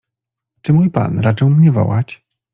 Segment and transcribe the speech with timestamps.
[0.61, 2.25] Czy mój pan raczył mnie wołać?